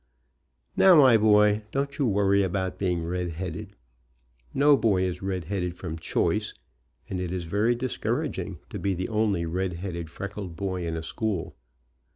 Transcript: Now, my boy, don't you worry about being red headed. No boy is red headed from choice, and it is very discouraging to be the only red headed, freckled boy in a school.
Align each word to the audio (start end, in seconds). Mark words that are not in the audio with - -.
Now, 0.75 0.95
my 0.95 1.15
boy, 1.15 1.61
don't 1.71 1.99
you 1.99 2.07
worry 2.07 2.41
about 2.41 2.79
being 2.79 3.05
red 3.05 3.33
headed. 3.33 3.75
No 4.51 4.75
boy 4.75 5.03
is 5.03 5.21
red 5.21 5.43
headed 5.43 5.75
from 5.75 5.99
choice, 5.99 6.55
and 7.07 7.19
it 7.21 7.31
is 7.31 7.43
very 7.43 7.75
discouraging 7.75 8.57
to 8.71 8.79
be 8.79 8.95
the 8.95 9.09
only 9.09 9.45
red 9.45 9.73
headed, 9.73 10.09
freckled 10.09 10.55
boy 10.55 10.87
in 10.87 10.97
a 10.97 11.03
school. 11.03 11.55